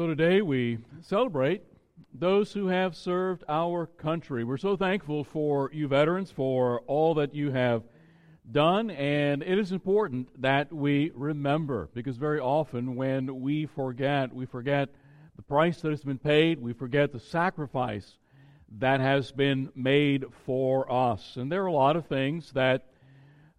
So 0.00 0.06
today 0.06 0.40
we 0.40 0.78
celebrate 1.02 1.62
those 2.14 2.54
who 2.54 2.68
have 2.68 2.96
served 2.96 3.44
our 3.50 3.84
country. 3.84 4.44
We're 4.44 4.56
so 4.56 4.74
thankful 4.74 5.24
for 5.24 5.70
you 5.74 5.88
veterans 5.88 6.30
for 6.30 6.80
all 6.86 7.12
that 7.16 7.34
you 7.34 7.50
have 7.50 7.82
done, 8.50 8.90
and 8.92 9.42
it 9.42 9.58
is 9.58 9.72
important 9.72 10.40
that 10.40 10.72
we 10.72 11.12
remember 11.14 11.90
because 11.92 12.16
very 12.16 12.40
often 12.40 12.96
when 12.96 13.42
we 13.42 13.66
forget, 13.66 14.34
we 14.34 14.46
forget 14.46 14.88
the 15.36 15.42
price 15.42 15.82
that 15.82 15.90
has 15.90 16.02
been 16.02 16.16
paid, 16.16 16.58
we 16.62 16.72
forget 16.72 17.12
the 17.12 17.20
sacrifice 17.20 18.16
that 18.78 19.00
has 19.00 19.30
been 19.32 19.68
made 19.74 20.24
for 20.46 20.90
us. 20.90 21.36
And 21.36 21.52
there 21.52 21.62
are 21.62 21.66
a 21.66 21.72
lot 21.74 21.96
of 21.96 22.06
things 22.06 22.52
that 22.52 22.86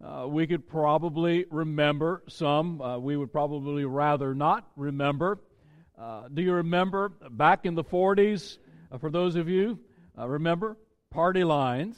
uh, 0.04 0.26
we 0.26 0.48
could 0.48 0.68
probably 0.68 1.46
remember. 1.52 2.24
Some 2.26 2.80
uh, 2.80 2.98
we 2.98 3.16
would 3.16 3.32
probably 3.32 3.84
rather 3.84 4.34
not 4.34 4.66
remember. 4.74 5.38
Uh, 6.02 6.26
do 6.34 6.42
you 6.42 6.52
remember 6.52 7.10
back 7.30 7.64
in 7.64 7.76
the 7.76 7.84
40s, 7.84 8.58
uh, 8.90 8.98
for 8.98 9.08
those 9.08 9.36
of 9.36 9.48
you, 9.48 9.78
uh, 10.18 10.26
remember 10.26 10.76
party 11.10 11.44
lines? 11.44 11.96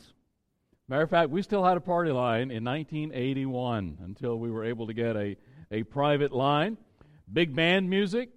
Matter 0.89 1.05
of 1.05 1.09
fact, 1.09 1.31
we 1.31 1.41
still 1.41 1.65
had 1.65 1.79
a 1.79 1.81
party 1.81 2.11
line 2.11 2.51
in 2.51 2.63
1981 2.65 3.97
until 4.05 4.39
we 4.39 4.51
were 4.51 4.63
able 4.63 4.89
to 4.89 4.93
get 4.93 5.17
a, 5.17 5.39
a 5.71 5.85
private 5.85 6.33
line. 6.33 6.77
Big 7.33 7.57
band 7.57 7.89
music. 7.89 8.29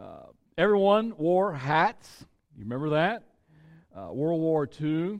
Uh, 0.00 0.26
everyone 0.56 1.14
wore 1.16 1.52
hats. 1.52 2.24
You 2.56 2.62
remember 2.62 2.90
that? 2.90 3.24
Uh, 3.92 4.12
World 4.12 4.40
War 4.40 4.68
II. 4.80 5.18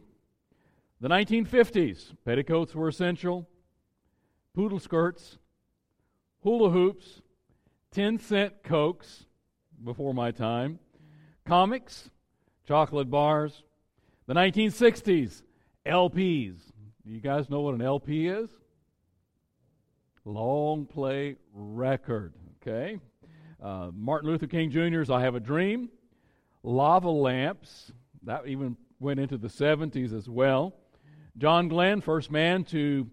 The 1.01 1.09
1950s, 1.09 2.15
petticoats 2.25 2.73
were 2.73 2.87
essential, 2.87 3.49
poodle 4.55 4.79
skirts, 4.79 5.39
hula 6.45 6.71
hoops, 6.71 7.21
10 7.91 8.21
cent 8.21 8.63
cokes 8.63 9.27
before 9.85 10.15
my 10.15 10.31
time, 10.31 10.79
comics, 11.47 12.11
chocolate 12.67 13.11
bars. 13.11 13.63
The 14.27 14.35
1960s, 14.35 15.43
LPs. 15.87 16.55
Do 17.05 17.13
you 17.13 17.21
guys 17.21 17.51
know 17.51 17.63
what 17.63 17.75
an 17.75 17.83
LP 17.83 18.29
is? 18.29 18.51
Long 20.25 20.87
play 20.87 21.37
record. 21.53 22.35
Okay. 22.63 23.01
Uh, 23.63 23.91
Martin 23.93 24.31
Luther 24.31 24.47
King 24.47 24.71
Jr.'s 24.71 25.11
I 25.11 25.21
Have 25.21 25.35
a 25.35 25.41
Dream. 25.41 25.89
Lava 26.63 27.11
lamps. 27.11 27.93
That 28.23 28.47
even 28.47 28.77
went 29.01 29.19
into 29.19 29.39
the 29.39 29.49
70s 29.49 30.13
as 30.17 30.29
well. 30.29 30.75
John 31.39 31.69
Glenn, 31.69 32.01
first 32.01 32.31
man 32.31 32.65
to 32.65 33.09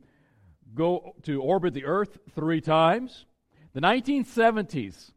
go 0.75 1.15
to 1.23 1.41
orbit 1.41 1.73
the 1.73 1.85
Earth 1.85 2.17
three 2.35 2.61
times. 2.61 3.25
The 3.73 3.81
1970s, 3.81 5.11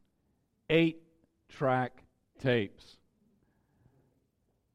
eight 0.69 1.03
track 1.51 2.03
tapes. 2.39 2.97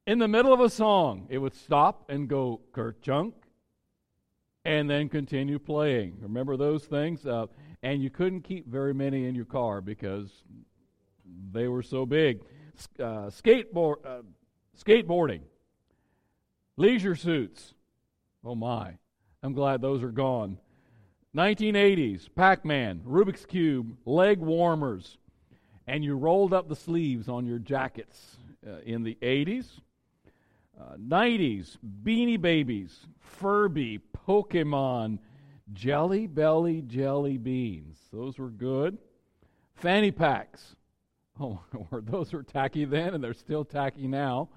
In 0.06 0.18
the 0.18 0.28
middle 0.28 0.52
of 0.52 0.60
a 0.60 0.70
song, 0.70 1.26
it 1.28 1.38
would 1.38 1.54
stop 1.54 2.08
and 2.08 2.28
go 2.28 2.60
kerchunk 2.72 3.32
and 4.64 4.88
then 4.88 5.08
continue 5.08 5.58
playing. 5.58 6.18
Remember 6.20 6.56
those 6.56 6.84
things? 6.84 7.26
Uh, 7.26 7.46
and 7.82 8.02
you 8.02 8.10
couldn't 8.10 8.42
keep 8.42 8.68
very 8.68 8.94
many 8.94 9.26
in 9.26 9.34
your 9.34 9.44
car 9.44 9.80
because 9.80 10.44
they 11.52 11.66
were 11.66 11.82
so 11.82 12.06
big. 12.06 12.40
Uh, 13.00 13.30
skateboard, 13.30 13.96
uh, 14.04 14.22
skateboarding, 14.78 15.40
leisure 16.76 17.16
suits, 17.16 17.74
Oh 18.46 18.54
my. 18.54 18.96
I'm 19.42 19.54
glad 19.54 19.80
those 19.80 20.04
are 20.04 20.12
gone. 20.12 20.58
1980s, 21.36 22.28
Pac 22.34 22.64
Man, 22.64 23.00
Rubik's 23.04 23.44
Cube, 23.44 23.96
leg 24.06 24.38
warmers, 24.38 25.18
and 25.86 26.04
you 26.04 26.16
rolled 26.16 26.52
up 26.52 26.68
the 26.68 26.76
sleeves 26.76 27.28
on 27.28 27.46
your 27.46 27.58
jackets 27.58 28.36
uh, 28.66 28.78
in 28.84 29.02
the 29.02 29.16
80s. 29.22 29.66
Uh, 30.78 30.96
90s, 30.96 31.78
Beanie 32.02 32.40
Babies, 32.40 33.06
Furby, 33.18 34.00
Pokemon, 34.28 35.18
Jelly 35.72 36.26
Belly 36.26 36.82
Jelly 36.82 37.38
Beans. 37.38 37.98
Those 38.12 38.38
were 38.38 38.50
good. 38.50 38.98
Fanny 39.74 40.10
packs. 40.10 40.74
Oh, 41.38 41.60
those 41.92 42.32
were 42.32 42.42
tacky 42.42 42.86
then, 42.86 43.12
and 43.12 43.22
they're 43.22 43.34
still 43.34 43.62
tacky 43.62 44.06
now. 44.06 44.48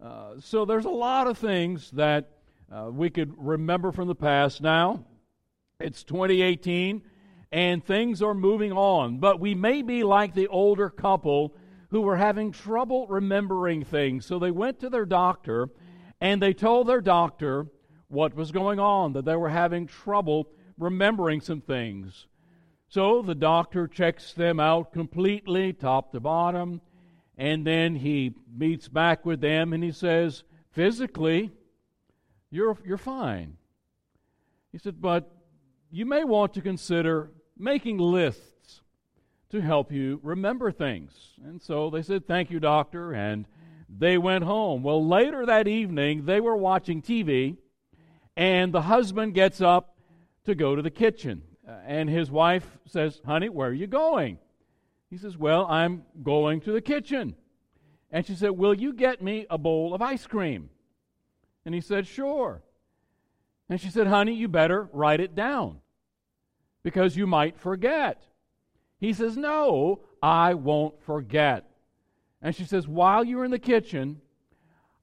Uh, 0.00 0.34
so 0.38 0.64
there's 0.64 0.84
a 0.84 0.88
lot 0.88 1.26
of 1.26 1.36
things 1.36 1.90
that 1.90 2.30
uh, 2.70 2.88
we 2.92 3.10
could 3.10 3.34
remember 3.36 3.90
from 3.90 4.06
the 4.06 4.14
past. 4.14 4.60
Now, 4.60 5.04
it's 5.80 6.04
2018 6.04 7.02
and 7.52 7.84
things 7.84 8.22
are 8.22 8.34
moving 8.34 8.72
on, 8.72 9.18
but 9.18 9.38
we 9.38 9.54
may 9.54 9.82
be 9.82 10.02
like 10.02 10.34
the 10.34 10.48
older 10.48 10.88
couple 10.88 11.54
who 11.90 12.00
were 12.00 12.16
having 12.16 12.50
trouble 12.50 13.06
remembering 13.08 13.84
things. 13.84 14.24
So 14.24 14.38
they 14.38 14.50
went 14.50 14.80
to 14.80 14.88
their 14.88 15.04
doctor 15.04 15.68
and 16.20 16.40
they 16.40 16.54
told 16.54 16.86
their 16.86 17.02
doctor 17.02 17.66
what 18.08 18.34
was 18.34 18.50
going 18.52 18.78
on, 18.78 19.12
that 19.12 19.26
they 19.26 19.36
were 19.36 19.50
having 19.50 19.86
trouble 19.86 20.48
remembering 20.78 21.40
some 21.42 21.60
things. 21.60 22.26
So 22.88 23.20
the 23.20 23.34
doctor 23.34 23.86
checks 23.86 24.32
them 24.32 24.58
out 24.58 24.92
completely, 24.92 25.72
top 25.72 26.12
to 26.12 26.20
bottom, 26.20 26.80
and 27.36 27.66
then 27.66 27.96
he 27.96 28.34
meets 28.54 28.88
back 28.88 29.26
with 29.26 29.40
them 29.40 29.72
and 29.72 29.84
he 29.84 29.92
says, 29.92 30.44
physically, 30.70 31.50
you're, 32.50 32.76
you're 32.84 32.98
fine. 32.98 33.56
He 34.72 34.78
said, 34.78 35.00
But 35.00 35.30
you 35.90 36.06
may 36.06 36.24
want 36.24 36.54
to 36.54 36.62
consider 36.62 37.30
making 37.62 37.98
lists 37.98 38.80
to 39.50 39.60
help 39.60 39.92
you 39.92 40.18
remember 40.22 40.72
things. 40.72 41.12
And 41.44 41.62
so 41.62 41.90
they 41.90 42.02
said, 42.02 42.26
Thank 42.26 42.50
you, 42.50 42.58
doctor. 42.58 43.12
And 43.12 43.46
they 43.88 44.18
went 44.18 44.44
home. 44.44 44.82
Well, 44.82 45.06
later 45.06 45.46
that 45.46 45.68
evening, 45.68 46.24
they 46.24 46.40
were 46.40 46.56
watching 46.56 47.02
TV, 47.02 47.56
and 48.36 48.72
the 48.72 48.82
husband 48.82 49.34
gets 49.34 49.60
up 49.60 49.96
to 50.44 50.54
go 50.54 50.74
to 50.74 50.82
the 50.82 50.90
kitchen. 50.90 51.42
Uh, 51.68 51.72
and 51.86 52.08
his 52.10 52.30
wife 52.30 52.66
says, 52.86 53.20
Honey, 53.24 53.48
where 53.48 53.68
are 53.68 53.74
you 53.74 53.86
going? 53.86 54.38
He 55.08 55.16
says, 55.16 55.36
Well, 55.36 55.66
I'm 55.66 56.04
going 56.22 56.60
to 56.62 56.72
the 56.72 56.80
kitchen. 56.80 57.36
And 58.10 58.26
she 58.26 58.34
said, 58.34 58.50
Will 58.50 58.74
you 58.74 58.92
get 58.92 59.22
me 59.22 59.46
a 59.48 59.58
bowl 59.58 59.94
of 59.94 60.02
ice 60.02 60.26
cream? 60.26 60.70
And 61.64 61.74
he 61.74 61.80
said, 61.80 62.08
Sure. 62.08 62.62
And 63.68 63.80
she 63.80 63.88
said, 63.88 64.08
Honey, 64.08 64.34
you 64.34 64.48
better 64.48 64.88
write 64.92 65.20
it 65.20 65.34
down 65.36 65.81
because 66.82 67.16
you 67.16 67.26
might 67.26 67.58
forget. 67.58 68.22
He 68.98 69.12
says, 69.12 69.36
No, 69.36 70.00
I 70.22 70.54
won't 70.54 71.00
forget. 71.02 71.68
And 72.40 72.54
she 72.54 72.64
says, 72.64 72.86
While 72.88 73.24
you're 73.24 73.44
in 73.44 73.50
the 73.50 73.58
kitchen, 73.58 74.20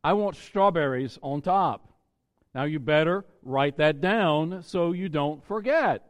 I 0.04 0.14
want 0.14 0.36
strawberries 0.36 1.20
on 1.22 1.42
top. 1.42 1.86
Now 2.56 2.64
you 2.64 2.80
better 2.80 3.26
write 3.44 3.78
that 3.78 4.02
down 4.02 4.64
so 4.64 4.92
you 4.92 5.10
don't 5.10 5.44
forget. 5.46 6.04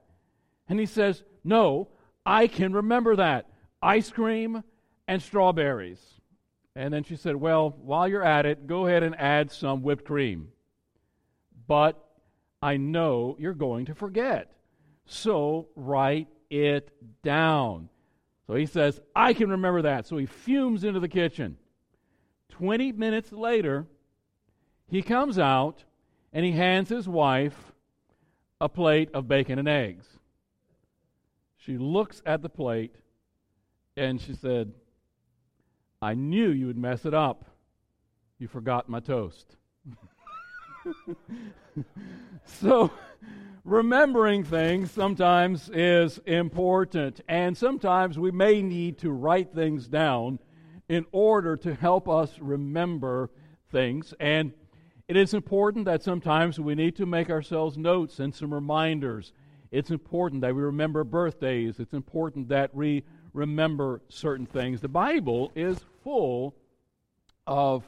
And 0.67 0.79
he 0.79 0.85
says, 0.85 1.23
No, 1.43 1.89
I 2.25 2.47
can 2.47 2.73
remember 2.73 3.15
that. 3.15 3.47
Ice 3.81 4.09
cream 4.09 4.63
and 5.07 5.21
strawberries. 5.21 5.99
And 6.75 6.93
then 6.93 7.03
she 7.03 7.15
said, 7.15 7.35
Well, 7.35 7.75
while 7.81 8.07
you're 8.07 8.23
at 8.23 8.45
it, 8.45 8.67
go 8.67 8.85
ahead 8.85 9.03
and 9.03 9.19
add 9.19 9.51
some 9.51 9.81
whipped 9.81 10.05
cream. 10.05 10.49
But 11.67 12.03
I 12.61 12.77
know 12.77 13.35
you're 13.39 13.53
going 13.53 13.85
to 13.85 13.95
forget. 13.95 14.51
So 15.09 15.67
write 15.75 16.27
it 16.51 16.91
down. 17.23 17.89
So 18.45 18.53
he 18.53 18.67
says, 18.67 19.01
I 19.15 19.33
can 19.33 19.49
remember 19.49 19.81
that. 19.81 20.05
So 20.05 20.17
he 20.17 20.27
fumes 20.27 20.83
into 20.83 20.99
the 20.99 21.09
kitchen. 21.09 21.57
20 22.49 22.91
minutes 22.91 23.31
later, 23.31 23.87
he 24.87 25.01
comes 25.01 25.39
out 25.39 25.83
and 26.31 26.45
he 26.45 26.51
hands 26.51 26.89
his 26.89 27.07
wife 27.07 27.73
a 28.61 28.69
plate 28.69 29.09
of 29.15 29.27
bacon 29.27 29.57
and 29.57 29.67
eggs. 29.67 30.05
She 31.57 31.77
looks 31.77 32.21
at 32.25 32.43
the 32.43 32.49
plate 32.49 32.95
and 33.97 34.21
she 34.21 34.35
said, 34.35 34.73
I 36.03 36.13
knew 36.13 36.49
you 36.49 36.67
would 36.67 36.77
mess 36.77 37.05
it 37.05 37.15
up. 37.15 37.45
You 38.37 38.47
forgot 38.47 38.89
my 38.89 38.99
toast. 38.99 39.55
so, 42.45 42.91
remembering 43.63 44.43
things 44.43 44.91
sometimes 44.91 45.69
is 45.69 46.19
important, 46.25 47.21
and 47.27 47.57
sometimes 47.57 48.17
we 48.17 48.31
may 48.31 48.61
need 48.61 48.97
to 48.99 49.11
write 49.11 49.53
things 49.53 49.87
down 49.87 50.39
in 50.87 51.05
order 51.11 51.55
to 51.57 51.73
help 51.75 52.09
us 52.09 52.37
remember 52.39 53.29
things. 53.71 54.13
And 54.19 54.53
it 55.07 55.15
is 55.15 55.33
important 55.33 55.85
that 55.85 56.03
sometimes 56.03 56.59
we 56.59 56.75
need 56.75 56.95
to 56.97 57.05
make 57.05 57.29
ourselves 57.29 57.77
notes 57.77 58.19
and 58.19 58.33
some 58.33 58.53
reminders. 58.53 59.33
It's 59.71 59.91
important 59.91 60.41
that 60.41 60.55
we 60.55 60.61
remember 60.61 61.03
birthdays. 61.03 61.79
It's 61.79 61.93
important 61.93 62.49
that 62.49 62.73
we 62.73 63.03
remember 63.33 64.01
certain 64.09 64.47
things. 64.47 64.81
The 64.81 64.87
Bible 64.87 65.51
is 65.55 65.79
full 66.03 66.55
of 67.45 67.87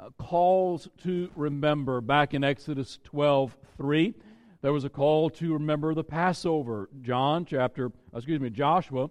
uh, 0.00 0.10
calls 0.18 0.88
to 1.02 1.30
remember. 1.36 2.00
Back 2.00 2.34
in 2.34 2.44
Exodus 2.44 2.98
12 3.04 3.56
3, 3.76 4.14
there 4.62 4.72
was 4.72 4.84
a 4.84 4.90
call 4.90 5.30
to 5.30 5.54
remember 5.54 5.94
the 5.94 6.04
Passover. 6.04 6.88
John 7.02 7.44
chapter, 7.44 7.92
excuse 8.14 8.40
me, 8.40 8.50
Joshua 8.50 9.10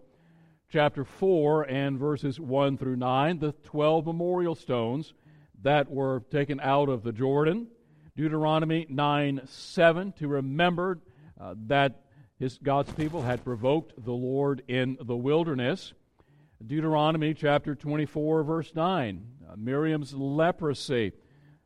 chapter 0.72 1.04
4 1.04 1.64
and 1.64 1.98
verses 1.98 2.40
1 2.40 2.78
through 2.78 2.96
9, 2.96 3.40
the 3.40 3.52
12 3.64 4.06
memorial 4.06 4.56
stones 4.56 5.14
that 5.62 5.90
were 5.90 6.24
taken 6.32 6.60
out 6.60 6.90
of 6.90 7.04
the 7.04 7.12
Jordan. 7.12 7.68
Deuteronomy 8.16 8.86
9 8.90 9.42
7 9.46 10.12
to 10.14 10.28
remember 10.28 11.00
uh, 11.40 11.56
that 11.68 12.02
his, 12.38 12.58
God's 12.62 12.92
people 12.94 13.22
had 13.22 13.44
provoked 13.44 13.94
the 14.04 14.14
Lord 14.14 14.64
in 14.68 14.98
the 15.02 15.16
wilderness. 15.16 15.94
Deuteronomy 16.66 17.34
chapter 17.34 17.76
24, 17.76 18.44
verse 18.44 18.76
9. 18.76 19.26
Uh, 19.50 19.56
Miriam's 19.58 20.14
leprosy 20.14 21.14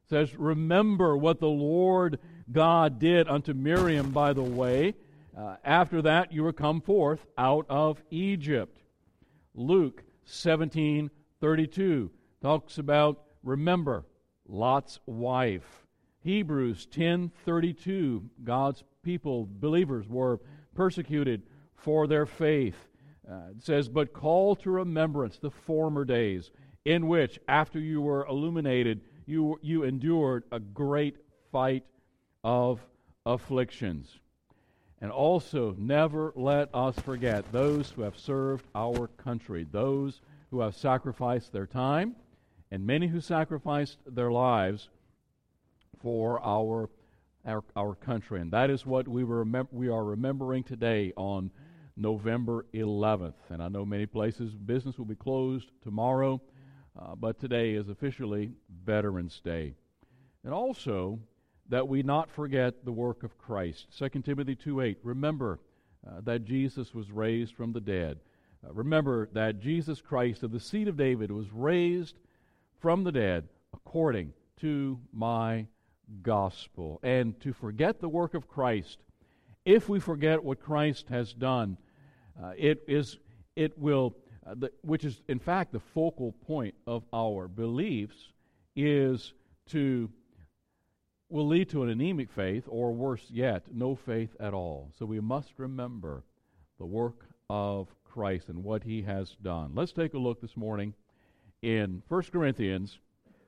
says, 0.09 0.35
Remember 0.35 1.18
what 1.18 1.39
the 1.39 1.47
Lord 1.47 2.19
God 2.51 3.00
did 3.00 3.27
unto 3.27 3.53
Miriam 3.53 4.12
by 4.12 4.33
the 4.33 4.44
way. 4.44 4.95
Uh, 5.38 5.56
after 5.63 6.01
that, 6.03 6.31
you 6.31 6.44
were 6.44 6.53
come 6.53 6.80
forth 6.81 7.25
out 7.38 7.65
of 7.68 8.01
Egypt. 8.12 8.80
Luke 9.56 10.03
17 10.25 11.09
32 11.41 12.09
talks 12.41 12.77
about 12.77 13.24
remember 13.44 14.06
Lot's 14.47 15.00
wife. 15.06 15.86
Hebrews 16.21 16.88
10:32 16.88 18.29
God's 18.44 18.83
people 19.01 19.47
believers 19.50 20.07
were 20.07 20.39
persecuted 20.74 21.44
for 21.75 22.07
their 22.07 22.25
faith. 22.25 22.88
Uh, 23.29 23.50
it 23.51 23.63
says, 23.63 23.89
But 23.89 24.13
call 24.13 24.56
to 24.57 24.71
remembrance 24.71 25.38
the 25.38 25.51
former 25.51 26.06
days, 26.06 26.51
in 26.85 27.07
which, 27.07 27.39
after 27.47 27.80
you 27.80 28.01
were 28.01 28.25
illuminated, 28.25 29.01
you, 29.25 29.59
you 29.62 29.83
endured 29.83 30.44
a 30.51 30.59
great 30.59 31.18
fight 31.51 31.83
of 32.44 32.81
afflictions. 33.25 34.19
And 35.00 35.12
also, 35.12 35.75
never 35.77 36.33
let 36.35 36.74
us 36.74 36.97
forget 37.00 37.51
those 37.51 37.89
who 37.89 38.01
have 38.03 38.18
served 38.18 38.65
our 38.74 39.07
country, 39.07 39.65
those 39.69 40.21
who 40.51 40.62
have 40.62 40.75
sacrificed 40.75 41.51
their 41.51 41.68
time, 41.68 42.15
and 42.71 42.86
many 42.86 43.07
who 43.07 43.21
sacrificed 43.21 43.97
their 44.06 44.31
lives 44.31 44.89
for 46.01 46.44
our 46.44 46.89
our, 47.45 47.63
our 47.75 47.95
country. 47.95 48.41
And 48.41 48.51
that 48.51 48.69
is 48.69 48.86
what 48.86 49.07
we, 49.07 49.24
remem- 49.24 49.68
we 49.71 49.89
are 49.89 50.03
remembering 50.03 50.63
today 50.63 51.13
on 51.15 51.51
November 51.95 52.65
11th. 52.74 53.33
And 53.50 53.62
I 53.62 53.68
know 53.68 53.86
many 53.86 54.06
places 54.06 54.53
business 54.53 54.97
will 54.97 55.06
be 55.06 55.15
closed 55.15 55.71
tomorrow, 55.83 56.41
uh, 56.99 57.15
but 57.15 57.39
today 57.39 57.73
is 57.73 57.89
officially 57.89 58.51
Veterans 58.85 59.41
Day. 59.43 59.73
And 60.43 60.53
also, 60.53 61.19
that 61.69 61.87
we 61.87 62.03
not 62.03 62.29
forget 62.29 62.85
the 62.85 62.91
work 62.91 63.23
of 63.23 63.37
Christ. 63.37 63.87
2 63.97 64.23
Timothy 64.23 64.55
2:8. 64.55 64.97
Remember 65.03 65.59
uh, 66.05 66.21
that 66.21 66.45
Jesus 66.45 66.93
was 66.93 67.11
raised 67.11 67.55
from 67.55 67.71
the 67.71 67.81
dead. 67.81 68.19
Uh, 68.65 68.73
remember 68.73 69.29
that 69.33 69.59
Jesus 69.59 70.01
Christ 70.01 70.43
of 70.43 70.51
the 70.51 70.59
seed 70.59 70.87
of 70.87 70.97
David 70.97 71.31
was 71.31 71.51
raised 71.51 72.19
from 72.79 73.03
the 73.03 73.11
dead 73.11 73.47
according 73.73 74.33
to 74.57 74.99
my 75.11 75.67
gospel. 76.21 76.99
And 77.01 77.39
to 77.41 77.53
forget 77.53 78.01
the 78.01 78.09
work 78.09 78.33
of 78.33 78.47
Christ, 78.47 78.99
if 79.65 79.87
we 79.87 79.99
forget 79.99 80.43
what 80.43 80.59
Christ 80.59 81.07
has 81.09 81.33
done, 81.33 81.77
uh, 82.41 82.51
it 82.57 82.83
is 82.87 83.17
it 83.55 83.77
will, 83.77 84.15
uh, 84.45 84.55
the, 84.57 84.71
which 84.81 85.05
is 85.05 85.21
in 85.27 85.39
fact 85.39 85.71
the 85.71 85.79
focal 85.79 86.33
point 86.45 86.75
of 86.87 87.03
our 87.13 87.47
beliefs, 87.47 88.29
is 88.75 89.33
to 89.67 90.09
will 91.29 91.47
lead 91.47 91.67
to 91.67 91.81
an 91.81 91.89
anemic 91.89 92.31
faith, 92.31 92.63
or 92.67 92.91
worse 92.91 93.25
yet, 93.31 93.63
no 93.73 93.95
faith 93.95 94.35
at 94.39 94.53
all. 94.53 94.91
So 94.97 95.05
we 95.05 95.19
must 95.19 95.51
remember 95.57 96.23
the 96.77 96.85
work 96.85 97.25
of 97.49 97.87
Christ 98.03 98.49
and 98.49 98.63
what 98.63 98.83
He 98.83 99.01
has 99.01 99.35
done. 99.41 99.71
Let's 99.73 99.93
take 99.93 100.13
a 100.13 100.19
look 100.19 100.41
this 100.41 100.55
morning 100.55 100.93
in 101.63 102.03
1 102.07 102.21
Corinthians 102.31 102.99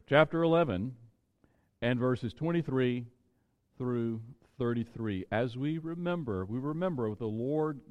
chapter 0.07 0.41
11 0.41 0.95
and 1.83 1.99
verses 1.99 2.33
23 2.33 3.05
through 3.77 4.21
33. 4.57 5.25
As 5.31 5.55
we 5.55 5.77
remember, 5.77 6.45
we 6.45 6.57
remember 6.57 7.07
what 7.07 7.19
the 7.19 7.25
Lord 7.25 7.81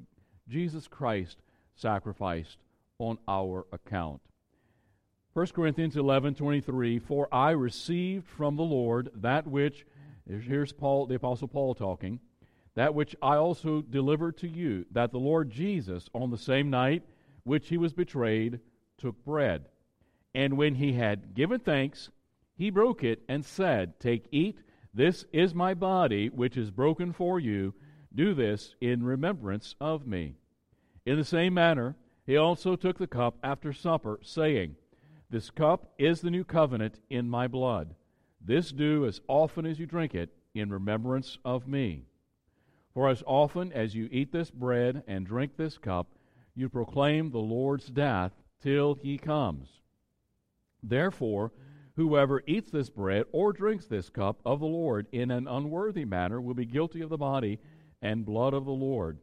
Jesus 0.49 0.87
Christ 0.87 1.37
sacrificed 1.75 2.57
on 2.99 3.17
our 3.27 3.65
account. 3.71 4.21
1 5.33 5.47
Corinthians 5.47 5.97
11 5.97 6.35
23, 6.35 6.99
For 6.99 7.27
I 7.33 7.51
received 7.51 8.25
from 8.27 8.55
the 8.55 8.63
Lord 8.63 9.09
that 9.15 9.45
which, 9.45 9.85
here's 10.27 10.71
Paul, 10.71 11.07
the 11.07 11.15
Apostle 11.15 11.49
Paul 11.49 11.75
talking, 11.75 12.19
that 12.75 12.93
which 12.93 13.15
I 13.21 13.35
also 13.35 13.81
delivered 13.81 14.37
to 14.37 14.47
you, 14.47 14.85
that 14.91 15.11
the 15.11 15.19
Lord 15.19 15.49
Jesus, 15.49 16.09
on 16.13 16.31
the 16.31 16.37
same 16.37 16.69
night 16.69 17.03
which 17.43 17.69
he 17.69 17.77
was 17.77 17.93
betrayed, 17.93 18.59
took 18.97 19.23
bread. 19.25 19.65
And 20.33 20.57
when 20.57 20.75
he 20.75 20.93
had 20.93 21.33
given 21.33 21.59
thanks, 21.59 22.09
he 22.57 22.69
broke 22.69 23.03
it 23.03 23.21
and 23.27 23.45
said, 23.45 23.99
Take, 23.99 24.27
eat, 24.31 24.59
this 24.93 25.25
is 25.33 25.53
my 25.53 25.73
body, 25.73 26.29
which 26.29 26.55
is 26.55 26.71
broken 26.71 27.11
for 27.11 27.39
you. 27.39 27.73
Do 28.13 28.33
this 28.33 28.75
in 28.79 29.03
remembrance 29.03 29.75
of 29.81 30.07
me. 30.07 30.35
In 31.05 31.17
the 31.17 31.25
same 31.25 31.53
manner, 31.53 31.95
he 32.25 32.37
also 32.37 32.75
took 32.75 32.97
the 32.97 33.07
cup 33.07 33.37
after 33.43 33.71
supper, 33.71 34.19
saying, 34.23 34.75
This 35.29 35.49
cup 35.49 35.93
is 35.97 36.21
the 36.21 36.31
new 36.31 36.43
covenant 36.43 36.99
in 37.09 37.29
my 37.29 37.47
blood. 37.47 37.95
This 38.41 38.71
do 38.71 39.05
as 39.05 39.21
often 39.27 39.65
as 39.65 39.79
you 39.79 39.85
drink 39.85 40.15
it 40.15 40.29
in 40.53 40.69
remembrance 40.69 41.37
of 41.43 41.67
me. 41.67 42.05
For 42.93 43.09
as 43.09 43.23
often 43.25 43.71
as 43.73 43.95
you 43.95 44.07
eat 44.11 44.31
this 44.31 44.51
bread 44.51 45.03
and 45.07 45.25
drink 45.25 45.57
this 45.57 45.77
cup, 45.77 46.07
you 46.55 46.69
proclaim 46.69 47.31
the 47.31 47.39
Lord's 47.39 47.87
death 47.87 48.31
till 48.61 48.95
he 48.95 49.17
comes. 49.17 49.81
Therefore, 50.81 51.51
Whoever 51.95 52.43
eats 52.45 52.71
this 52.71 52.89
bread 52.89 53.25
or 53.31 53.53
drinks 53.53 53.85
this 53.85 54.09
cup 54.09 54.41
of 54.45 54.59
the 54.59 54.65
Lord 54.65 55.07
in 55.13 55.31
an 55.31 55.47
unworthy 55.47 56.03
manner 56.03 56.41
will 56.41 56.53
be 56.53 56.65
guilty 56.65 56.99
of 56.99 57.09
the 57.09 57.17
body 57.17 57.59
and 58.01 58.25
blood 58.25 58.53
of 58.53 58.65
the 58.65 58.71
Lord. 58.71 59.19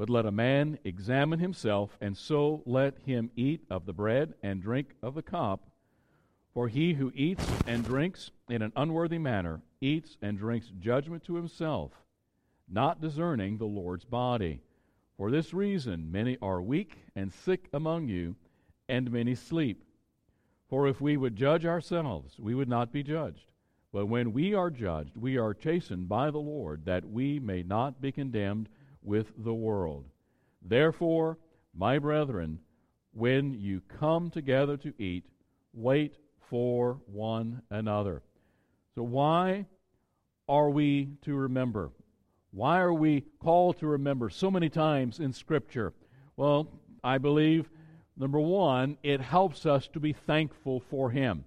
But 0.00 0.08
let 0.08 0.24
a 0.24 0.32
man 0.32 0.78
examine 0.82 1.40
himself, 1.40 1.98
and 2.00 2.16
so 2.16 2.62
let 2.64 3.00
him 3.00 3.30
eat 3.36 3.66
of 3.68 3.84
the 3.84 3.92
bread 3.92 4.32
and 4.42 4.62
drink 4.62 4.94
of 5.02 5.14
the 5.14 5.20
cup. 5.20 5.68
For 6.54 6.68
he 6.68 6.94
who 6.94 7.12
eats 7.14 7.46
and 7.66 7.84
drinks 7.84 8.30
in 8.48 8.62
an 8.62 8.72
unworthy 8.76 9.18
manner 9.18 9.60
eats 9.78 10.16
and 10.22 10.38
drinks 10.38 10.72
judgment 10.78 11.22
to 11.24 11.34
himself, 11.34 11.92
not 12.66 13.02
discerning 13.02 13.58
the 13.58 13.66
Lord's 13.66 14.06
body. 14.06 14.62
For 15.18 15.30
this 15.30 15.52
reason, 15.52 16.10
many 16.10 16.38
are 16.40 16.62
weak 16.62 16.96
and 17.14 17.30
sick 17.30 17.68
among 17.74 18.08
you, 18.08 18.36
and 18.88 19.12
many 19.12 19.34
sleep. 19.34 19.84
For 20.70 20.88
if 20.88 21.02
we 21.02 21.18
would 21.18 21.36
judge 21.36 21.66
ourselves, 21.66 22.38
we 22.38 22.54
would 22.54 22.70
not 22.70 22.90
be 22.90 23.02
judged. 23.02 23.52
But 23.92 24.06
when 24.06 24.32
we 24.32 24.54
are 24.54 24.70
judged, 24.70 25.18
we 25.18 25.36
are 25.36 25.52
chastened 25.52 26.08
by 26.08 26.30
the 26.30 26.38
Lord, 26.38 26.86
that 26.86 27.04
we 27.04 27.38
may 27.38 27.62
not 27.62 28.00
be 28.00 28.12
condemned 28.12 28.70
with 29.02 29.32
the 29.38 29.54
world. 29.54 30.04
Therefore, 30.62 31.38
my 31.74 31.98
brethren, 31.98 32.58
when 33.12 33.52
you 33.52 33.80
come 33.98 34.30
together 34.30 34.76
to 34.78 34.92
eat, 34.98 35.24
wait 35.72 36.16
for 36.48 37.00
one 37.06 37.62
another. 37.70 38.22
So, 38.94 39.02
why 39.02 39.66
are 40.48 40.70
we 40.70 41.10
to 41.22 41.34
remember? 41.34 41.90
Why 42.50 42.80
are 42.80 42.92
we 42.92 43.22
called 43.40 43.78
to 43.78 43.86
remember 43.86 44.30
so 44.30 44.50
many 44.50 44.68
times 44.68 45.20
in 45.20 45.32
Scripture? 45.32 45.92
Well, 46.36 46.68
I 47.04 47.18
believe 47.18 47.70
Number 48.20 48.38
one, 48.38 48.98
it 49.02 49.22
helps 49.22 49.64
us 49.64 49.88
to 49.88 49.98
be 49.98 50.12
thankful 50.12 50.80
for 50.80 51.10
Him. 51.10 51.46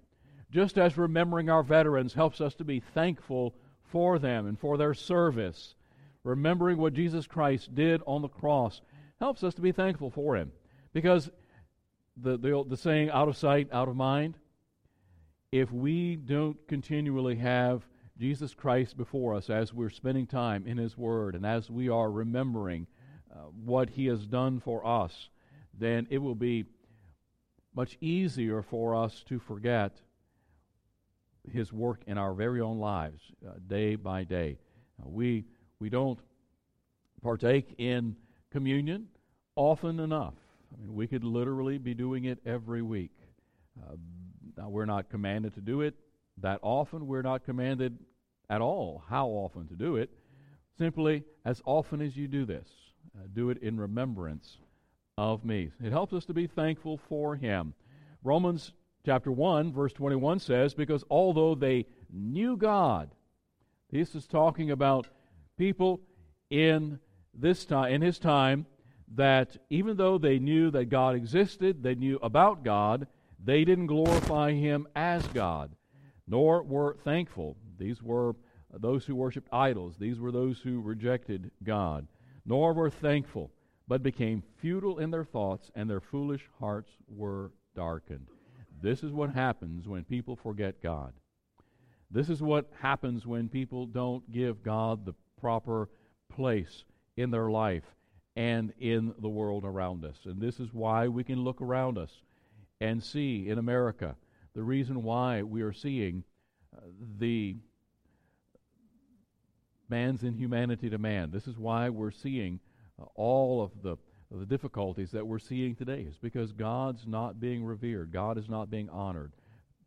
Just 0.50 0.80
as 0.80 0.98
remembering 0.98 1.48
our 1.48 1.62
veterans 1.62 2.16
helps 2.16 2.42
us 2.42 2.56
to 2.56 2.64
be 2.64 2.80
thankful 2.80 3.54
for 3.84 4.18
them 4.18 4.48
and 4.48 4.60
for 4.60 4.76
their 4.76 4.96
service, 4.96 5.76
remembering 6.24 6.78
what 6.78 6.94
Jesus 6.94 7.28
Christ 7.28 7.74
did 7.76 8.02
on 8.06 8.22
the 8.22 8.28
cross 8.28 8.82
helps 9.20 9.44
us 9.44 9.54
to 9.56 9.62
be 9.62 9.72
thankful 9.72 10.10
for 10.10 10.36
Him. 10.36 10.52
Because 10.94 11.30
the, 12.18 12.38
the, 12.38 12.64
the 12.68 12.78
saying, 12.78 13.10
out 13.10 13.28
of 13.28 13.38
sight, 13.38 13.70
out 13.72 13.88
of 13.88 13.96
mind, 13.96 14.38
if 15.52 15.72
we 15.72 16.16
don't 16.16 16.58
continually 16.68 17.36
have 17.36 17.86
Jesus 18.18 18.54
Christ 18.54 18.96
before 18.96 19.36
us 19.36 19.50
as 19.50 19.74
we're 19.74 19.90
spending 19.90 20.28
time 20.28 20.66
in 20.68 20.78
His 20.78 20.98
Word 20.98 21.36
and 21.36 21.46
as 21.46 21.70
we 21.70 21.90
are 21.90 22.12
remembering 22.12 22.88
uh, 23.32 23.40
what 23.64 23.90
He 23.90 24.06
has 24.08 24.26
done 24.28 24.60
for 24.60 24.86
us, 24.86 25.30
then 25.78 26.08
it 26.10 26.20
will 26.20 26.36
be 26.36 26.66
much 27.76 27.98
easier 28.02 28.62
for 28.62 28.96
us 28.96 29.24
to 29.28 29.40
forget 29.40 30.00
his 31.52 31.74
work 31.74 32.02
in 32.08 32.18
our 32.18 32.34
very 32.34 32.62
own 32.62 32.80
lives 32.80 33.22
uh, 33.46 33.52
day 33.68 33.96
by 33.96 34.24
day. 34.24 34.58
Uh, 35.02 35.10
we, 35.10 35.46
we 35.84 35.90
don't 35.90 36.18
partake 37.22 37.76
in 37.78 38.16
communion 38.54 39.06
often 39.58 40.00
enough. 40.00 40.34
I 40.74 40.82
mean, 40.82 40.96
we 40.96 41.08
could 41.08 41.26
literally 41.26 41.78
be 41.78 41.94
doing 41.94 42.24
it 42.24 42.40
every 42.46 42.82
week. 42.82 43.12
Uh, 43.78 43.96
now, 44.56 44.70
we're 44.70 44.86
not 44.86 45.10
commanded 45.10 45.56
to 45.56 45.60
do 45.60 45.82
it 45.82 45.94
that 46.38 46.60
often. 46.62 47.06
We're 47.06 47.22
not 47.22 47.44
commanded 47.44 48.00
at 48.50 48.62
all 48.62 49.04
how 49.10 49.28
often 49.28 49.68
to 49.68 49.74
do 49.74 49.98
it. 49.98 50.10
Simply, 50.78 51.26
as 51.44 51.62
often 51.66 52.00
as 52.00 52.16
you 52.16 52.30
do 52.30 52.46
this, 52.46 52.70
uh, 53.18 53.28
do 53.34 53.50
it 53.50 53.58
in 53.58 53.78
remembrance 53.78 54.60
of 55.18 55.44
me. 55.44 55.70
It 55.84 55.92
helps 55.92 56.14
us 56.14 56.24
to 56.28 56.34
be 56.34 56.48
thankful 56.48 56.98
for 57.10 57.36
him. 57.36 57.74
Romans 58.24 58.72
chapter 59.06 59.34
1, 59.34 59.74
verse 59.74 59.92
21 59.92 60.40
says, 60.40 60.74
Because 60.74 61.04
although 61.10 61.56
they 61.56 61.88
knew 62.10 62.56
God, 62.56 63.10
this 63.92 64.16
is 64.16 64.26
talking 64.26 64.72
about 64.72 65.10
people 65.58 66.02
in 66.50 67.00
this 67.34 67.66
time 67.66 67.92
in 67.92 68.02
his 68.02 68.20
time 68.20 68.66
that 69.16 69.58
even 69.70 69.98
though 69.98 70.18
they 70.18 70.40
knew 70.40 70.72
that 70.72 70.86
God 70.86 71.16
existed, 71.16 71.84
they 71.84 71.96
knew 71.96 72.20
about 72.22 72.64
God, 72.64 73.08
they 73.44 73.64
didn't 73.66 73.88
glorify 73.88 74.54
him 74.54 74.88
as 74.96 75.26
God, 75.28 75.76
nor 76.28 76.64
were 76.64 76.98
thankful. 77.04 77.58
These 77.78 78.02
were 78.02 78.36
those 78.72 79.06
who 79.06 79.16
worshiped 79.16 79.50
idols. 79.52 79.98
These 80.00 80.20
were 80.20 80.32
those 80.32 80.60
who 80.60 80.82
rejected 80.82 81.52
God, 81.64 82.08
nor 82.46 82.74
were 82.74 82.90
thankful, 82.90 83.52
but 83.88 84.02
became 84.02 84.44
futile 84.58 85.00
in 85.00 85.12
their 85.12 85.26
thoughts, 85.26 85.70
and 85.76 85.90
their 85.90 86.02
foolish 86.02 86.48
hearts 86.60 86.92
were 87.08 87.52
darkened. 87.76 88.28
This 88.82 89.04
is 89.04 89.12
what 89.12 89.32
happens 89.32 89.88
when 89.88 90.04
people 90.04 90.36
forget 90.36 90.82
God. 90.82 91.14
This 92.10 92.30
is 92.30 92.42
what 92.42 92.72
happens 92.80 93.26
when 93.26 93.50
people 93.50 93.86
don't 93.86 94.32
give 94.32 94.64
God 94.64 95.06
the 95.06 95.14
proper 95.44 95.90
place 96.34 96.86
in 97.18 97.30
their 97.30 97.50
life 97.50 97.84
and 98.38 98.72
in 98.80 99.14
the 99.20 99.28
world 99.28 99.66
around 99.66 100.06
us. 100.06 100.16
And 100.24 100.40
this 100.40 100.58
is 100.58 100.70
why 100.72 101.10
we 101.10 101.26
can 101.26 101.44
look 101.44 101.62
around 101.62 101.98
us 101.98 102.22
and 102.80 103.04
see 103.04 103.50
in 103.50 103.58
America 103.58 104.16
the 104.56 104.64
reason 104.64 105.04
why 105.04 105.44
we 105.44 105.62
are 105.62 105.74
seeing 105.74 106.24
uh, 106.74 106.80
the 107.20 107.58
man's 109.90 110.24
inhumanity 110.24 110.90
to 110.90 110.98
man. 110.98 111.30
This 111.30 111.46
is 111.46 111.58
why 111.58 111.90
we're 111.90 112.12
seeing 112.12 112.62
uh, 112.98 113.06
all 113.14 113.62
of 113.62 113.72
the, 113.84 113.98
of 114.32 114.40
the 114.40 114.46
difficulties 114.46 115.12
that 115.12 115.28
we're 115.28 115.40
seeing 115.40 115.76
today. 115.76 116.06
Is 116.10 116.18
because 116.18 116.54
God's 116.54 117.06
not 117.06 117.42
being 117.42 117.66
revered, 117.66 118.14
God 118.14 118.38
is 118.38 118.48
not 118.50 118.72
being 118.72 118.90
honored. 118.90 119.34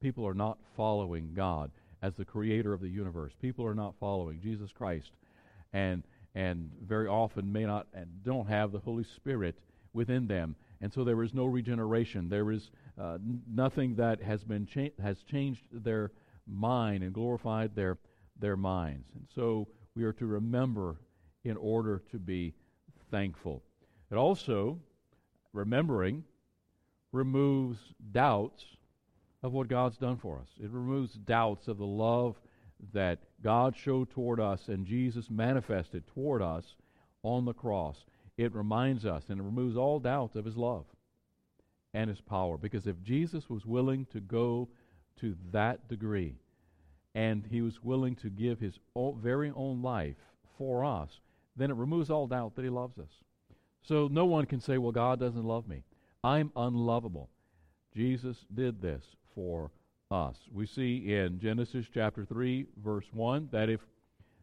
People 0.03 0.29
are 0.29 0.35
not 0.35 0.59
following 0.77 1.33
God 1.35 1.71
as 2.03 2.15
the 2.15 2.27
creator 2.27 2.75
of 2.75 2.83
the 2.83 2.91
universe. 2.91 3.33
People 3.41 3.65
are 3.65 3.75
not 3.75 3.95
following 3.99 4.39
Jesus 4.43 4.71
Christ. 4.71 5.13
And 5.77 6.03
and 6.35 6.71
very 6.83 7.07
often 7.09 7.53
may 7.53 7.65
not 7.65 7.87
and 7.93 8.07
don't 8.23 8.49
have 8.49 8.73
the 8.73 8.79
Holy 8.79 9.05
Spirit 9.05 9.59
within 9.93 10.27
them, 10.27 10.57
and 10.81 10.93
so 10.93 11.05
there 11.05 11.23
is 11.23 11.33
no 11.35 11.45
regeneration. 11.45 12.29
There 12.29 12.51
is 12.51 12.71
uh, 12.99 13.15
n- 13.15 13.43
nothing 13.47 13.97
that 13.97 14.23
has 14.23 14.43
been 14.45 14.67
cha- 14.67 15.03
has 15.03 15.23
changed 15.23 15.63
their 15.73 16.13
mind 16.47 17.03
and 17.05 17.13
glorified 17.13 17.75
their 17.75 17.99
their 18.41 18.57
minds. 18.57 19.09
And 19.15 19.27
so 19.35 19.69
we 19.95 20.05
are 20.05 20.13
to 20.15 20.27
remember 20.27 20.97
in 21.45 21.57
order 21.57 22.03
to 22.11 22.19
be 22.19 22.55
thankful. 23.11 23.63
It 24.11 24.17
also 24.17 24.79
remembering 25.53 26.25
removes 27.13 27.79
doubts 28.13 28.65
of 29.43 29.53
what 29.53 29.69
God's 29.69 29.99
done 29.99 30.17
for 30.17 30.39
us. 30.39 30.49
It 30.59 30.71
removes 30.71 31.13
doubts 31.15 31.69
of 31.69 31.79
the 31.79 31.87
love 31.87 32.37
that 32.93 33.21
God 33.43 33.77
showed 33.77 34.11
toward 34.11 34.41
us 34.41 34.69
and 34.69 34.87
Jesus 34.87 35.31
manifested 35.31 36.07
toward 36.07 36.43
us 36.43 36.77
on 37.23 37.45
the 37.45 37.55
cross. 37.55 38.05
It 38.37 38.55
reminds 38.55 39.07
us 39.07 39.25
and 39.29 39.41
it 39.41 39.45
removes 39.45 39.77
all 39.77 39.99
doubt 39.99 40.37
of 40.37 40.45
his 40.45 40.57
love 40.57 40.85
and 41.95 42.11
his 42.11 42.21
power. 42.21 42.57
Because 42.59 42.87
if 42.87 43.03
Jesus 43.03 43.49
was 43.49 43.65
willing 43.65 44.07
to 44.13 44.21
go 44.21 44.69
to 45.21 45.35
that 45.53 45.89
degree, 45.89 46.37
and 47.17 47.47
he 47.51 47.63
was 47.63 47.83
willing 47.83 48.15
to 48.15 48.29
give 48.29 48.61
his 48.61 48.79
own, 48.95 49.19
very 49.23 49.51
own 49.57 49.81
life 49.83 50.17
for 50.59 50.85
us, 50.85 51.21
then 51.57 51.71
it 51.71 51.77
removes 51.77 52.11
all 52.11 52.27
doubt 52.27 52.55
that 52.55 52.63
he 52.63 52.69
loves 52.69 52.99
us. 52.99 53.09
So 53.81 54.07
no 54.13 54.27
one 54.27 54.45
can 54.45 54.61
say, 54.61 54.77
well, 54.77 54.93
God 54.93 55.19
doesn't 55.19 55.45
love 55.45 55.67
me. 55.67 55.83
I'm 56.23 56.53
unlovable. 56.55 57.31
Jesus 57.95 58.45
did 58.55 58.83
this 58.83 59.03
for 59.35 59.71
us. 60.11 60.37
We 60.53 60.67
see 60.67 61.15
in 61.15 61.39
Genesis 61.41 61.87
chapter 61.93 62.25
3 62.25 62.67
verse 62.83 63.07
1 63.13 63.49
that 63.53 63.69
if 63.69 63.81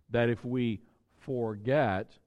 that 0.09 0.29
if 0.29 0.43
we 0.43 0.81
forget 1.19 2.17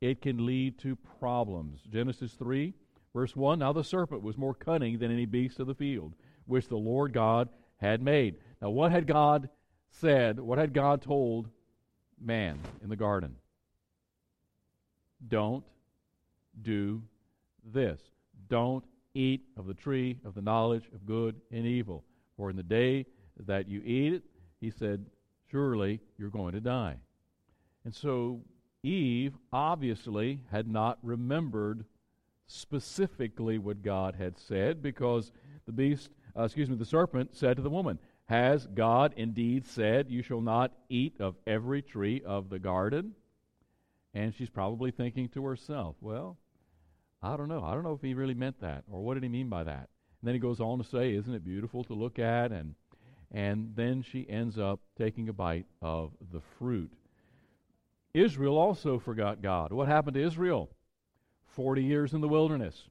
it 0.00 0.20
can 0.20 0.44
lead 0.44 0.78
to 0.80 0.96
problems. 1.18 1.80
Genesis 1.90 2.32
3 2.32 2.74
verse 3.14 3.34
1 3.34 3.58
Now 3.58 3.72
the 3.72 3.84
serpent 3.84 4.22
was 4.22 4.36
more 4.36 4.54
cunning 4.54 4.98
than 4.98 5.10
any 5.10 5.24
beast 5.24 5.60
of 5.60 5.66
the 5.66 5.74
field 5.74 6.14
which 6.46 6.68
the 6.68 6.76
Lord 6.76 7.12
God 7.12 7.48
had 7.78 8.02
made. 8.02 8.36
Now 8.60 8.70
what 8.70 8.92
had 8.92 9.06
God 9.06 9.48
said? 9.90 10.38
What 10.38 10.58
had 10.58 10.74
God 10.74 11.00
told 11.00 11.48
man 12.20 12.58
in 12.82 12.90
the 12.90 12.96
garden? 12.96 13.36
Don't 15.26 15.64
do 16.60 17.02
this. 17.64 18.00
Don't 18.48 18.84
eat 19.14 19.42
of 19.56 19.66
the 19.66 19.74
tree 19.74 20.18
of 20.24 20.34
the 20.34 20.42
knowledge 20.42 20.84
of 20.94 21.06
good 21.06 21.40
and 21.50 21.64
evil. 21.64 22.04
For 22.36 22.50
in 22.50 22.56
the 22.56 22.62
day 22.62 23.06
that 23.46 23.68
you 23.68 23.80
eat 23.84 24.14
it, 24.14 24.22
he 24.60 24.70
said, 24.70 25.06
surely 25.50 26.00
you're 26.18 26.30
going 26.30 26.52
to 26.52 26.60
die. 26.60 26.96
And 27.84 27.94
so 27.94 28.40
Eve 28.82 29.34
obviously 29.52 30.40
had 30.50 30.68
not 30.68 30.98
remembered 31.02 31.84
specifically 32.46 33.58
what 33.58 33.82
God 33.82 34.16
had 34.16 34.38
said 34.38 34.82
because 34.82 35.32
the 35.66 35.72
beast, 35.72 36.10
uh, 36.36 36.42
excuse 36.42 36.68
me, 36.68 36.76
the 36.76 36.84
serpent 36.84 37.34
said 37.34 37.56
to 37.56 37.62
the 37.62 37.70
woman, 37.70 37.98
Has 38.26 38.66
God 38.66 39.14
indeed 39.16 39.66
said, 39.66 40.10
You 40.10 40.22
shall 40.22 40.40
not 40.40 40.72
eat 40.88 41.20
of 41.20 41.36
every 41.46 41.82
tree 41.82 42.22
of 42.24 42.50
the 42.50 42.58
garden? 42.58 43.12
And 44.12 44.34
she's 44.34 44.50
probably 44.50 44.90
thinking 44.90 45.28
to 45.30 45.44
herself, 45.44 45.96
Well, 46.00 46.36
I 47.22 47.36
don't 47.36 47.48
know. 47.48 47.62
I 47.64 47.74
don't 47.74 47.84
know 47.84 47.94
if 47.94 48.02
he 48.02 48.14
really 48.14 48.34
meant 48.34 48.60
that 48.60 48.84
or 48.90 49.02
what 49.02 49.14
did 49.14 49.22
he 49.22 49.28
mean 49.28 49.48
by 49.48 49.64
that. 49.64 49.88
And 50.24 50.28
then 50.30 50.36
he 50.36 50.40
goes 50.40 50.58
on 50.58 50.78
to 50.78 50.84
say, 50.84 51.14
Isn't 51.14 51.34
it 51.34 51.44
beautiful 51.44 51.84
to 51.84 51.92
look 51.92 52.18
at? 52.18 52.50
And, 52.50 52.76
and 53.30 53.74
then 53.76 54.00
she 54.00 54.26
ends 54.26 54.58
up 54.58 54.80
taking 54.96 55.28
a 55.28 55.34
bite 55.34 55.66
of 55.82 56.12
the 56.32 56.40
fruit. 56.58 56.90
Israel 58.14 58.56
also 58.56 58.98
forgot 58.98 59.42
God. 59.42 59.70
What 59.70 59.86
happened 59.86 60.14
to 60.14 60.24
Israel? 60.24 60.70
40 61.48 61.84
years 61.84 62.14
in 62.14 62.22
the 62.22 62.28
wilderness. 62.28 62.88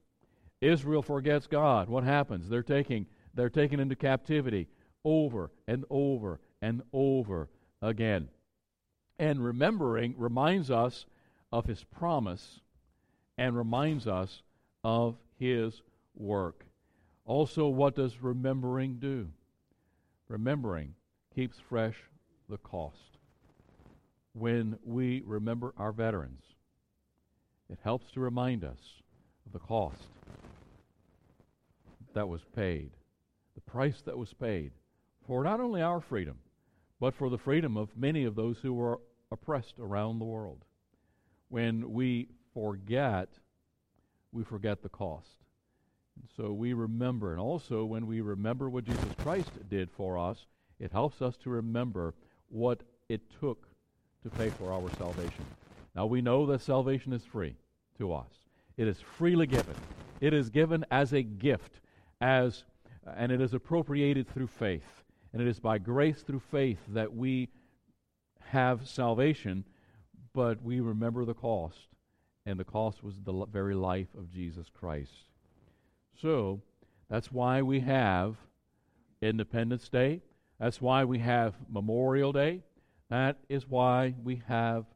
Israel 0.60 1.02
forgets 1.02 1.48
God. 1.48 1.88
What 1.88 2.04
happens? 2.04 2.48
They're 2.48 2.62
taking 2.62 3.06
they're 3.34 3.50
taken 3.50 3.80
into 3.80 3.96
captivity 3.96 4.68
over 5.04 5.50
and 5.66 5.84
over 5.90 6.38
and 6.62 6.82
over 6.92 7.48
again. 7.82 8.28
And 9.18 9.44
remembering 9.44 10.14
reminds 10.16 10.70
us 10.70 11.04
of 11.50 11.66
his 11.66 11.82
promise 11.82 12.60
and 13.36 13.56
reminds 13.56 14.06
us 14.06 14.40
of 14.84 15.16
his 15.36 15.82
work. 16.14 16.64
Also, 17.26 17.68
what 17.68 17.94
does 17.94 18.22
remembering 18.22 18.98
do? 18.98 19.28
Remembering 20.28 20.94
keeps 21.34 21.58
fresh 21.58 21.96
the 22.48 22.58
cost. 22.58 23.18
When 24.34 24.78
we 24.84 25.22
remember 25.24 25.72
our 25.78 25.92
veterans, 25.92 26.42
it 27.70 27.78
helps 27.82 28.10
to 28.12 28.20
remind 28.20 28.64
us 28.64 28.78
of 29.46 29.52
the 29.52 29.58
cost 29.58 30.02
that 32.12 32.28
was 32.28 32.42
paid, 32.54 32.90
the 33.54 33.60
price 33.60 34.02
that 34.02 34.18
was 34.18 34.34
paid 34.34 34.72
for 35.26 35.42
not 35.44 35.60
only 35.60 35.80
our 35.80 36.00
freedom, 36.00 36.38
but 37.00 37.14
for 37.14 37.30
the 37.30 37.38
freedom 37.38 37.76
of 37.76 37.96
many 37.96 38.24
of 38.24 38.34
those 38.34 38.58
who 38.58 38.74
were 38.74 39.00
oppressed 39.30 39.78
around 39.78 40.18
the 40.18 40.24
world. 40.24 40.64
When 41.48 41.92
we 41.92 42.28
forget, 42.52 43.28
we 44.32 44.44
forget 44.44 44.82
the 44.82 44.88
cost. 44.88 45.43
And 46.16 46.28
so 46.36 46.52
we 46.52 46.72
remember. 46.72 47.32
And 47.32 47.40
also, 47.40 47.84
when 47.84 48.06
we 48.06 48.20
remember 48.20 48.68
what 48.68 48.84
Jesus 48.84 49.14
Christ 49.18 49.50
did 49.68 49.90
for 49.90 50.18
us, 50.18 50.46
it 50.78 50.92
helps 50.92 51.22
us 51.22 51.36
to 51.38 51.50
remember 51.50 52.14
what 52.48 52.82
it 53.08 53.22
took 53.40 53.66
to 54.22 54.30
pay 54.30 54.50
for 54.50 54.72
our 54.72 54.90
salvation. 54.98 55.44
Now, 55.94 56.06
we 56.06 56.22
know 56.22 56.46
that 56.46 56.60
salvation 56.60 57.12
is 57.12 57.24
free 57.24 57.56
to 57.98 58.12
us, 58.12 58.30
it 58.76 58.88
is 58.88 59.00
freely 59.00 59.46
given. 59.46 59.76
It 60.20 60.32
is 60.32 60.48
given 60.48 60.86
as 60.90 61.12
a 61.12 61.22
gift, 61.22 61.80
as, 62.20 62.64
and 63.16 63.30
it 63.30 63.40
is 63.40 63.52
appropriated 63.52 64.26
through 64.32 64.46
faith. 64.46 65.02
And 65.32 65.42
it 65.42 65.48
is 65.48 65.58
by 65.58 65.78
grace 65.78 66.22
through 66.22 66.40
faith 66.50 66.78
that 66.88 67.14
we 67.14 67.48
have 68.46 68.88
salvation, 68.88 69.64
but 70.32 70.62
we 70.62 70.80
remember 70.80 71.24
the 71.24 71.34
cost. 71.34 71.88
And 72.46 72.58
the 72.58 72.64
cost 72.64 73.02
was 73.02 73.16
the 73.22 73.44
very 73.46 73.74
life 73.74 74.14
of 74.16 74.32
Jesus 74.32 74.70
Christ. 74.72 75.12
So 76.20 76.60
that's 77.08 77.32
why 77.32 77.62
we 77.62 77.80
have 77.80 78.36
Independence 79.20 79.88
Day. 79.88 80.22
That's 80.58 80.80
why 80.80 81.04
we 81.04 81.18
have 81.18 81.54
Memorial 81.68 82.32
Day. 82.32 82.62
That 83.10 83.38
is 83.48 83.68
why 83.68 84.14
we 84.22 84.42
have 84.46 84.86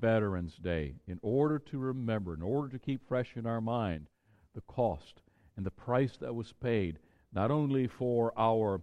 Veterans 0.00 0.56
Day, 0.56 0.94
in 1.06 1.18
order 1.22 1.58
to 1.58 1.78
remember, 1.78 2.34
in 2.34 2.42
order 2.42 2.68
to 2.68 2.78
keep 2.78 3.06
fresh 3.06 3.36
in 3.36 3.46
our 3.46 3.60
mind 3.60 4.06
the 4.54 4.60
cost 4.62 5.20
and 5.56 5.64
the 5.64 5.70
price 5.70 6.16
that 6.16 6.34
was 6.34 6.52
paid, 6.52 6.98
not 7.32 7.50
only 7.50 7.86
for 7.86 8.32
our 8.36 8.80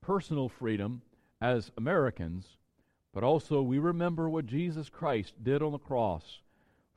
personal 0.00 0.48
freedom 0.48 1.02
as 1.40 1.70
Americans, 1.76 2.58
but 3.12 3.24
also 3.24 3.62
we 3.62 3.78
remember 3.78 4.28
what 4.28 4.46
Jesus 4.46 4.88
Christ 4.88 5.34
did 5.42 5.62
on 5.62 5.72
the 5.72 5.78
cross 5.78 6.40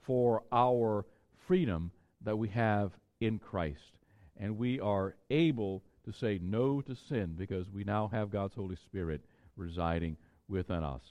for 0.01 0.43
our 0.51 1.05
freedom 1.47 1.91
that 2.21 2.37
we 2.37 2.49
have 2.49 2.91
in 3.21 3.39
Christ. 3.39 3.98
And 4.39 4.57
we 4.57 4.79
are 4.79 5.15
able 5.29 5.83
to 6.05 6.13
say 6.13 6.39
no 6.41 6.81
to 6.81 6.95
sin 6.95 7.35
because 7.37 7.69
we 7.69 7.83
now 7.83 8.07
have 8.07 8.31
God's 8.31 8.55
Holy 8.55 8.77
Spirit 8.77 9.21
residing 9.55 10.15
within 10.47 10.83
us. 10.83 11.01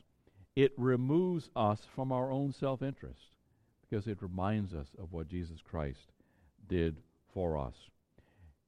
It 0.56 0.72
removes 0.76 1.50
us 1.54 1.80
from 1.94 2.10
our 2.10 2.32
own 2.32 2.52
self 2.52 2.82
interest 2.82 3.20
because 3.88 4.06
it 4.06 4.22
reminds 4.22 4.74
us 4.74 4.88
of 4.98 5.12
what 5.12 5.28
Jesus 5.28 5.60
Christ 5.62 6.12
did 6.68 6.96
for 7.32 7.56
us. 7.56 7.74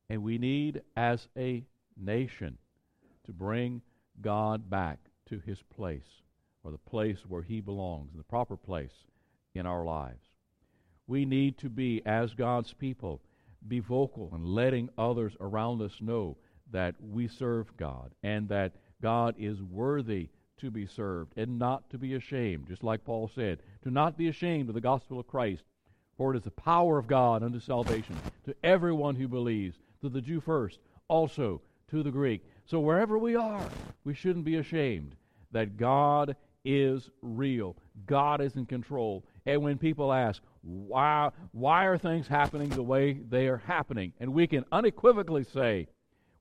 And 0.09 0.23
we 0.23 0.39
need, 0.39 0.83
as 0.97 1.29
a 1.37 1.65
nation, 1.97 2.59
to 3.25 3.33
bring 3.33 3.83
God 4.21 4.69
back 4.69 4.99
to 5.29 5.39
his 5.39 5.63
place, 5.75 6.23
or 6.65 6.73
the 6.73 6.79
place 6.79 7.19
where 7.29 7.43
he 7.43 7.61
belongs, 7.61 8.11
the 8.17 8.23
proper 8.23 8.57
place 8.57 9.05
in 9.55 9.67
our 9.67 9.85
lives. 9.85 10.27
We 11.07 11.25
need 11.25 11.59
to 11.59 11.69
be, 11.69 12.03
as 12.05 12.35
God's 12.35 12.73
people, 12.73 13.21
be 13.67 13.81
vocal 13.81 14.31
and 14.33 14.45
letting 14.45 14.89
others 14.97 15.37
around 15.41 15.83
us 15.83 15.97
know 16.01 16.37
that 16.73 16.95
we 17.01 17.29
serve 17.29 17.77
God 17.77 18.13
and 18.23 18.49
that 18.49 18.73
God 19.03 19.35
is 19.39 19.63
worthy 19.63 20.29
to 20.59 20.71
be 20.71 20.87
served 20.87 21.33
and 21.37 21.59
not 21.59 21.89
to 21.91 21.99
be 21.99 22.15
ashamed, 22.15 22.69
just 22.69 22.85
like 22.85 23.05
Paul 23.05 23.31
said, 23.35 23.61
to 23.83 23.91
not 23.91 24.17
be 24.17 24.29
ashamed 24.29 24.69
of 24.69 24.75
the 24.75 24.81
gospel 24.81 25.19
of 25.19 25.27
Christ, 25.27 25.65
for 26.17 26.35
it 26.35 26.37
is 26.37 26.45
the 26.45 26.51
power 26.51 26.99
of 26.99 27.07
God 27.07 27.43
unto 27.43 27.61
salvation 27.61 28.17
to 28.45 28.55
everyone 28.63 29.17
who 29.17 29.27
believes, 29.27 29.79
to 30.03 30.09
the 30.09 30.21
Jew 30.21 30.41
first, 30.41 30.79
also 31.09 31.63
to 31.91 32.03
the 32.03 32.11
Greek. 32.11 32.45
So 32.67 32.79
wherever 32.79 33.19
we 33.19 33.37
are, 33.37 33.67
we 34.05 34.15
shouldn't 34.15 34.45
be 34.45 34.57
ashamed 34.57 35.17
that 35.53 35.77
God 35.77 36.37
is 36.65 37.09
real. 37.23 37.77
God 38.07 38.41
is 38.41 38.57
in 38.57 38.67
control. 38.67 39.25
And 39.47 39.63
when 39.63 39.79
people 39.79 40.13
ask, 40.13 40.43
why, 40.63 41.31
why 41.53 41.87
are 41.87 41.99
things 41.99 42.27
happening 42.27 42.69
the 42.69 42.83
way 42.83 43.15
they 43.15 43.49
are 43.49 43.63
happening? 43.67 44.13
And 44.21 44.35
we 44.35 44.47
can 44.47 44.65
unequivocally 44.71 45.45
say, 45.45 45.89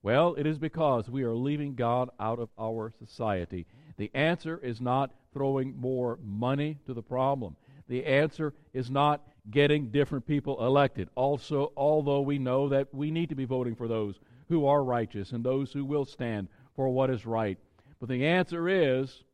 well, 0.02 0.34
it 0.34 0.46
is 0.46 0.58
because 0.58 1.08
we 1.10 1.22
are 1.24 1.34
leaving 1.34 1.74
God 1.74 2.10
out 2.18 2.38
of 2.38 2.48
our 2.58 2.92
society. 2.98 3.66
The 3.98 4.10
answer 4.14 4.58
is 4.62 4.80
not 4.80 5.12
throwing 5.32 5.78
more 5.78 6.18
money 6.22 6.78
to 6.86 6.94
the 6.94 7.02
problem. 7.02 7.56
The 7.88 8.06
answer 8.06 8.54
is 8.72 8.90
not 8.90 9.22
getting 9.50 9.90
different 9.90 10.26
people 10.26 10.64
elected. 10.64 11.08
Also, 11.16 11.72
although 11.76 12.20
we 12.20 12.38
know 12.38 12.68
that 12.68 12.88
we 12.94 13.10
need 13.10 13.28
to 13.30 13.34
be 13.34 13.44
voting 13.44 13.74
for 13.74 13.88
those 13.88 14.18
who 14.48 14.66
are 14.66 14.82
righteous 14.82 15.32
and 15.32 15.44
those 15.44 15.72
who 15.72 15.84
will 15.84 16.04
stand 16.04 16.48
for 16.76 16.88
what 16.88 17.10
is 17.10 17.26
right. 17.26 17.58
But 17.98 18.08
the 18.08 18.26
answer 18.26 18.68
is 18.68 19.24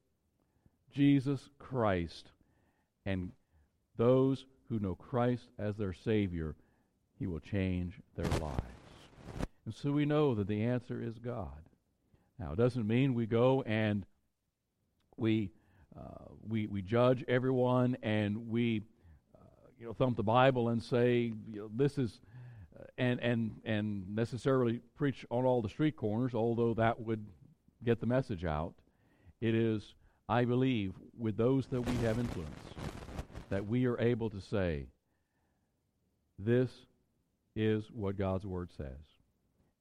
Jesus 0.93 1.49
Christ. 1.59 2.31
And 3.05 3.31
those 3.97 4.45
who 4.69 4.79
know 4.79 4.95
Christ 4.95 5.49
as 5.59 5.77
their 5.77 5.93
Savior, 5.93 6.55
He 7.19 7.27
will 7.27 7.41
change 7.41 7.95
their 8.17 8.29
lives. 8.41 8.63
And 9.65 9.75
so 9.75 9.91
we 9.91 10.05
know 10.05 10.35
that 10.35 10.47
the 10.47 10.63
answer 10.63 11.03
is 11.03 11.19
God. 11.19 11.49
Now, 12.39 12.53
it 12.53 12.57
doesn't 12.57 12.87
mean 12.87 13.15
we 13.15 13.27
go 13.27 13.63
and 13.63 14.05
we, 15.17 15.51
uh, 15.99 16.25
we, 16.47 16.67
we 16.67 16.83
judge 16.83 17.25
everyone 17.27 17.97
and 18.03 18.49
we 18.49 18.83
uh, 19.35 19.45
you 19.79 19.87
know, 19.87 19.93
thump 19.93 20.17
the 20.17 20.23
Bible 20.23 20.69
and 20.69 20.83
say, 20.83 21.33
you 21.51 21.61
know, 21.61 21.71
this 21.75 21.99
is, 21.99 22.21
uh, 22.79 22.85
and, 22.99 23.19
and, 23.21 23.61
and 23.65 24.15
necessarily 24.15 24.83
preach 24.97 25.25
on 25.31 25.45
all 25.45 25.63
the 25.63 25.69
street 25.69 25.97
corners, 25.97 26.35
although 26.35 26.75
that 26.75 27.01
would 27.01 27.25
get 27.83 28.01
the 28.01 28.07
message 28.07 28.45
out. 28.45 28.75
It 29.41 29.55
is, 29.55 29.95
I 30.29 30.45
believe, 30.45 30.93
with 31.19 31.37
those 31.37 31.67
that 31.69 31.81
we 31.81 31.95
have 32.07 32.19
influence, 32.19 32.55
that 33.51 33.67
we 33.67 33.87
are 33.87 34.01
able 34.01 34.31
to 34.31 34.41
say, 34.41 34.87
this 36.39 36.71
is 37.55 37.85
what 37.93 38.19
God's 38.19 38.47
Word 38.47 38.71
says. 38.77 39.01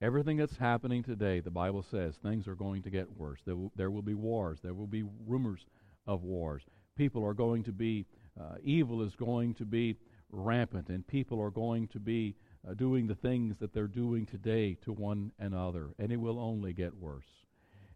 Everything 0.02 0.38
that's 0.38 0.58
happening 0.58 1.04
today, 1.04 1.40
the 1.40 1.50
Bible 1.52 1.84
says, 1.84 2.16
things 2.16 2.48
are 2.48 2.56
going 2.56 2.82
to 2.84 2.90
get 2.90 3.18
worse. 3.18 3.40
There 3.46 3.56
will, 3.56 3.72
there 3.76 3.92
will 3.92 4.02
be 4.02 4.14
wars. 4.14 4.60
There 4.62 4.74
will 4.74 4.88
be 4.88 5.04
rumors 5.26 5.66
of 6.06 6.24
wars. 6.24 6.64
People 6.98 7.26
are 7.26 7.34
going 7.34 7.64
to 7.64 7.72
be, 7.72 8.06
uh, 8.40 8.56
evil 8.64 9.02
is 9.02 9.16
going 9.16 9.54
to 9.56 9.66
be 9.66 9.98
rampant, 10.32 10.90
and 10.90 11.06
people 11.08 11.42
are 11.42 11.52
going 11.52 11.88
to 11.90 12.00
be 12.00 12.36
uh, 12.68 12.74
doing 12.74 13.08
the 13.08 13.16
things 13.16 13.58
that 13.60 13.74
they're 13.74 13.88
doing 13.88 14.26
today 14.26 14.78
to 14.84 14.92
one 14.92 15.32
another, 15.40 15.90
and 16.00 16.12
it 16.12 16.18
will 16.18 16.40
only 16.40 16.74
get 16.74 16.96
worse. 16.96 17.28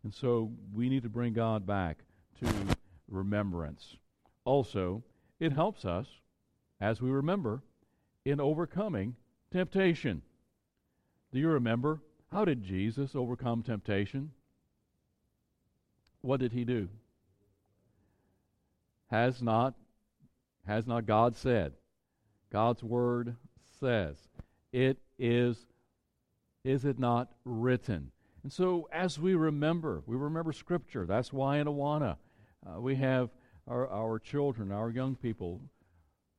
And 0.04 0.14
so 0.14 0.52
we 0.74 0.90
need 0.90 1.04
to 1.04 1.10
bring 1.10 1.34
God 1.34 1.66
back 1.66 2.00
to 2.40 2.54
remembrance. 3.10 3.98
Also, 4.46 5.04
it 5.40 5.54
helps 5.54 5.86
us, 5.86 6.08
as 6.82 7.02
we 7.02 7.10
remember, 7.10 7.62
in 8.26 8.40
overcoming 8.40 9.16
temptation. 9.52 10.22
Do 11.32 11.40
you 11.40 11.50
remember? 11.50 12.02
How 12.32 12.46
did 12.46 12.64
Jesus 12.64 13.16
overcome 13.16 13.64
temptation? 13.64 14.32
What 16.22 16.40
did 16.40 16.52
he 16.52 16.66
do? 16.66 16.90
Has 19.08 19.42
not 19.42 19.74
has 20.68 20.86
not 20.86 21.08
God 21.08 21.36
said? 21.36 21.74
God's 22.52 22.84
word 22.84 23.36
says. 23.80 24.18
It 24.72 24.98
is 25.18 25.66
is 26.64 26.86
it 26.86 27.00
not 27.00 27.32
written? 27.46 28.12
And 28.44 28.52
so 28.52 28.88
as 28.92 29.18
we 29.18 29.34
remember, 29.34 30.04
we 30.06 30.16
remember 30.16 30.52
scripture. 30.54 31.06
That's 31.06 31.34
why 31.34 31.58
in 31.58 31.68
Awana 31.68 32.18
uh, 32.66 32.80
we 32.80 32.96
have 32.96 33.30
our, 33.70 33.88
our 33.88 34.20
children, 34.20 34.72
our 34.72 34.90
young 34.90 35.16
people 35.16 35.62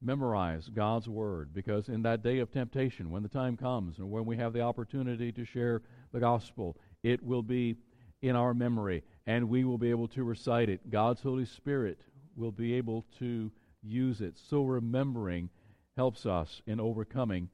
memorize 0.03 0.69
God's 0.69 1.09
Word 1.09 1.55
because 1.55 1.89
in 1.89 2.03
that 2.03 2.23
day 2.23 2.39
of 2.39 2.51
temptation, 2.51 3.11
when 3.11 3.23
the 3.23 3.29
time 3.29 3.57
comes 3.57 3.99
and 3.99 4.11
when 4.11 4.25
we 4.25 4.37
have 4.37 4.53
the 4.53 4.63
opportunity 4.63 5.31
to 5.33 5.45
share 5.45 5.83
the 6.13 6.21
gospel, 6.21 6.77
it 7.03 7.23
will 7.23 7.43
be 7.43 7.77
in 8.21 8.35
our 8.35 8.53
memory 8.53 9.05
and 9.27 9.49
we 9.49 9.65
will 9.65 9.79
be 9.79 9.91
able 9.91 10.09
to 10.09 10.25
recite 10.25 10.69
it. 10.69 10.91
God's 10.91 11.21
Holy 11.21 11.45
Spirit 11.45 12.01
will 12.37 12.51
be 12.51 12.75
able 12.75 13.07
to 13.21 13.53
use 13.83 14.21
it. 14.21 14.37
So 14.49 14.65
remembering 14.65 15.51
helps 15.97 16.27
us 16.27 16.63
in 16.67 16.81
overcoming 16.81 17.49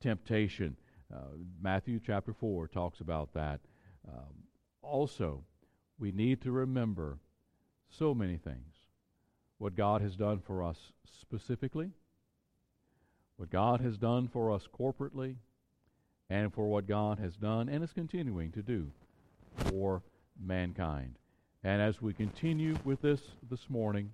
temptation. 0.00 0.76
Uh, 1.12 1.36
Matthew 1.60 2.00
chapter 2.04 2.34
4 2.34 2.68
talks 2.68 3.00
about 3.00 3.32
that. 3.34 3.60
Um, 4.06 4.44
also, 4.82 5.44
we 5.98 6.10
need 6.10 6.42
to 6.42 6.50
remember 6.50 7.18
so 7.88 8.14
many 8.14 8.36
things 8.36 8.81
what 9.62 9.76
God 9.76 10.02
has 10.02 10.16
done 10.16 10.42
for 10.44 10.64
us 10.64 10.76
specifically, 11.20 11.88
what 13.36 13.48
God 13.48 13.80
has 13.80 13.96
done 13.96 14.28
for 14.32 14.50
us 14.50 14.66
corporately, 14.76 15.36
and 16.28 16.52
for 16.52 16.68
what 16.68 16.88
God 16.88 17.20
has 17.20 17.36
done 17.36 17.68
and 17.68 17.84
is 17.84 17.92
continuing 17.92 18.50
to 18.50 18.62
do 18.62 18.88
for 19.66 20.02
mankind. 20.44 21.14
And 21.62 21.80
as 21.80 22.02
we 22.02 22.12
continue 22.12 22.76
with 22.84 23.02
this 23.02 23.20
this 23.48 23.60
morning, 23.68 24.10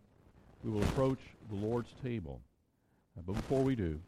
we 0.63 0.71
will 0.71 0.83
approach 0.83 1.21
the 1.49 1.57
Lord's 1.57 1.95
table. 2.03 2.43
Uh, 3.17 3.23
but 3.27 3.37
before 3.37 3.63
we 3.63 3.75
do, 3.75 3.99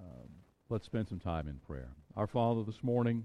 uh, 0.00 0.24
let's 0.68 0.86
spend 0.86 1.06
some 1.08 1.20
time 1.20 1.46
in 1.46 1.60
prayer. 1.64 1.90
Our 2.16 2.26
Father, 2.26 2.64
this 2.64 2.82
morning, 2.82 3.24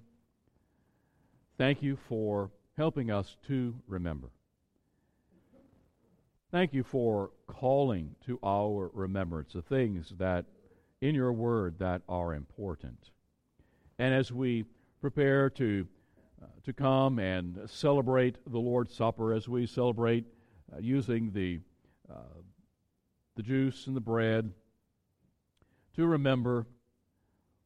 thank 1.57 1.81
you 1.81 1.97
for 2.07 2.51
helping 2.75 3.09
us 3.09 3.35
to 3.47 3.73
remember. 3.87 4.27
Thank 6.49 6.73
you 6.73 6.83
for 6.83 7.31
calling 7.45 8.15
to 8.25 8.39
our 8.41 8.89
remembrance 8.93 9.51
the 9.51 9.61
things 9.61 10.13
that 10.17 10.45
in 11.01 11.13
your 11.13 11.33
word 11.33 11.79
that 11.79 12.03
are 12.07 12.33
important. 12.33 13.11
And 13.99 14.13
as 14.13 14.31
we 14.31 14.63
prepare 15.01 15.49
to 15.51 15.85
uh, 16.41 16.45
to 16.63 16.71
come 16.71 17.19
and 17.19 17.59
celebrate 17.69 18.37
the 18.49 18.59
Lord's 18.59 18.95
Supper, 18.95 19.33
as 19.33 19.49
we 19.49 19.65
celebrate 19.65 20.23
uh, 20.73 20.77
using 20.79 21.31
the 21.31 21.59
uh, 22.09 22.39
the 23.35 23.43
juice 23.43 23.85
and 23.87 23.95
the 23.95 24.01
bread, 24.01 24.53
to 25.97 26.05
remember 26.05 26.65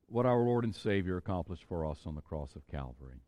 what 0.07 0.25
our 0.25 0.39
Lord 0.39 0.63
and 0.63 0.75
Savior 0.75 1.17
accomplished 1.17 1.65
for 1.65 1.85
us 1.85 1.99
on 2.07 2.15
the 2.15 2.21
cross 2.21 2.55
of 2.55 2.67
Calvary. 2.67 3.21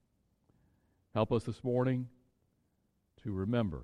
Help 1.13 1.31
us 1.31 1.43
this 1.43 1.63
morning 1.63 2.07
to 3.21 3.31
remember 3.31 3.83